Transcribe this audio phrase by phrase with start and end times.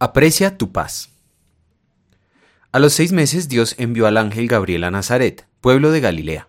[0.00, 1.10] Aprecia tu paz.
[2.70, 6.48] A los seis meses Dios envió al ángel Gabriel a Nazaret, pueblo de Galilea,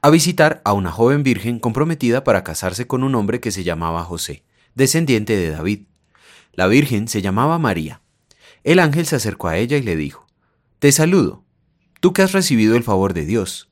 [0.00, 4.02] a visitar a una joven virgen comprometida para casarse con un hombre que se llamaba
[4.02, 5.82] José, descendiente de David.
[6.54, 8.00] La virgen se llamaba María.
[8.64, 10.26] El ángel se acercó a ella y le dijo,
[10.78, 11.44] Te saludo,
[12.00, 13.68] tú que has recibido el favor de Dios.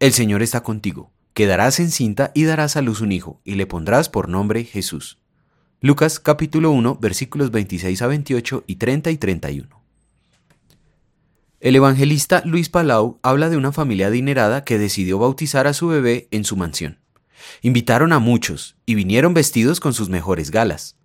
[0.00, 4.10] El Señor está contigo, quedarás encinta y darás a luz un hijo, y le pondrás
[4.10, 5.16] por nombre Jesús.
[5.82, 9.82] Lucas capítulo 1 versículos 26 a 28 y 30 y 31.
[11.58, 16.28] El evangelista Luis Palau habla de una familia adinerada que decidió bautizar a su bebé
[16.32, 16.98] en su mansión.
[17.62, 20.96] Invitaron a muchos y vinieron vestidos con sus mejores galas.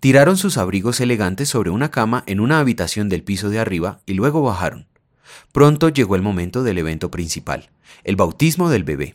[0.00, 4.14] Tiraron sus abrigos elegantes sobre una cama en una habitación del piso de arriba y
[4.14, 4.88] luego bajaron.
[5.52, 7.70] Pronto llegó el momento del evento principal,
[8.02, 9.14] el bautismo del bebé.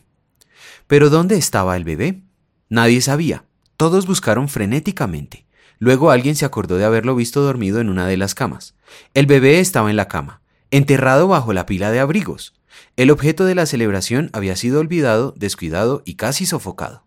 [0.86, 2.22] Pero ¿dónde estaba el bebé?
[2.70, 3.44] Nadie sabía.
[3.82, 5.44] Todos buscaron frenéticamente.
[5.80, 8.76] Luego alguien se acordó de haberlo visto dormido en una de las camas.
[9.12, 12.54] El bebé estaba en la cama, enterrado bajo la pila de abrigos.
[12.96, 17.02] El objeto de la celebración había sido olvidado, descuidado y casi sofocado.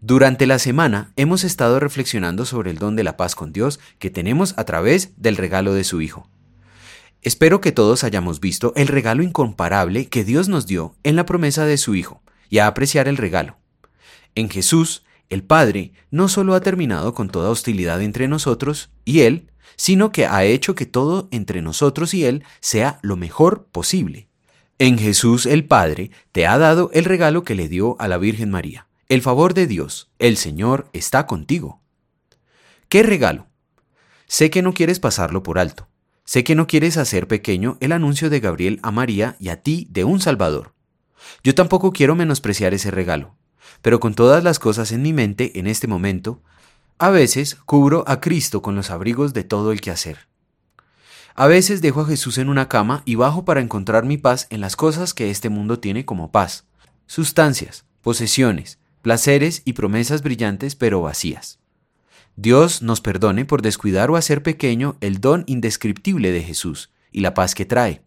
[0.00, 4.10] Durante la semana hemos estado reflexionando sobre el don de la paz con Dios que
[4.10, 6.28] tenemos a través del regalo de su Hijo.
[7.20, 11.64] Espero que todos hayamos visto el regalo incomparable que Dios nos dio en la promesa
[11.66, 13.58] de su Hijo y a apreciar el regalo.
[14.34, 19.50] En Jesús el Padre no solo ha terminado con toda hostilidad entre nosotros y Él,
[19.76, 24.28] sino que ha hecho que todo entre nosotros y Él sea lo mejor posible.
[24.78, 28.50] En Jesús el Padre te ha dado el regalo que le dio a la Virgen
[28.50, 28.88] María.
[29.08, 31.80] El favor de Dios, el Señor, está contigo.
[32.88, 33.46] ¿Qué regalo?
[34.26, 35.88] Sé que no quieres pasarlo por alto.
[36.24, 39.86] Sé que no quieres hacer pequeño el anuncio de Gabriel a María y a ti
[39.90, 40.74] de un Salvador.
[41.42, 43.36] Yo tampoco quiero menospreciar ese regalo,
[43.82, 46.40] pero con todas las cosas en mi mente en este momento,
[46.98, 50.28] a veces cubro a Cristo con los abrigos de todo el quehacer.
[51.34, 54.60] A veces dejo a Jesús en una cama y bajo para encontrar mi paz en
[54.60, 56.64] las cosas que este mundo tiene como paz,
[57.06, 61.58] sustancias, posesiones, placeres y promesas brillantes pero vacías.
[62.36, 67.34] Dios nos perdone por descuidar o hacer pequeño el don indescriptible de Jesús y la
[67.34, 68.02] paz que trae.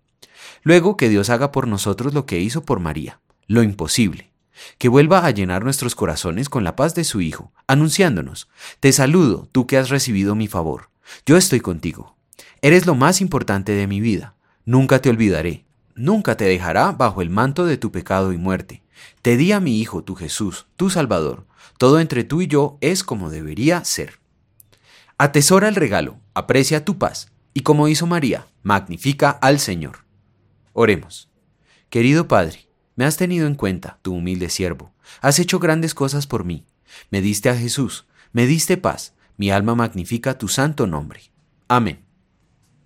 [0.64, 4.35] Luego que Dios haga por nosotros lo que hizo por María, lo imposible
[4.78, 8.48] que vuelva a llenar nuestros corazones con la paz de su Hijo, anunciándonos,
[8.80, 10.90] Te saludo, tú que has recibido mi favor.
[11.26, 12.16] Yo estoy contigo.
[12.62, 14.36] Eres lo más importante de mi vida.
[14.66, 15.66] Nunca te olvidaré.
[15.96, 18.84] Nunca te dejará bajo el manto de tu pecado y muerte.
[19.22, 21.46] Te di a mi Hijo, tu Jesús, tu Salvador.
[21.78, 24.20] Todo entre tú y yo es como debería ser.
[25.18, 30.00] Atesora el regalo, aprecia tu paz, y como hizo María, magnifica al Señor.
[30.74, 31.30] Oremos.
[31.90, 32.65] Querido Padre,
[32.96, 34.94] me has tenido en cuenta, tu humilde siervo.
[35.22, 36.66] Has hecho grandes cosas por mí.
[37.10, 39.14] Me diste a Jesús, me diste paz.
[39.38, 41.22] Mi alma magnifica tu santo nombre.
[41.68, 42.05] Amén.